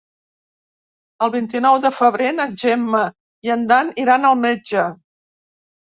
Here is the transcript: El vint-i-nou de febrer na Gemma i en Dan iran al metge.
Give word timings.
El 1.25 1.31
vint-i-nou 1.35 1.77
de 1.85 1.93
febrer 1.99 2.33
na 2.39 2.49
Gemma 2.65 3.05
i 3.49 3.57
en 3.61 3.71
Dan 3.75 3.97
iran 4.09 4.31
al 4.35 4.45
metge. 4.45 4.93